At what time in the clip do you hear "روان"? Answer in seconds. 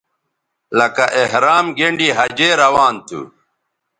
2.61-2.95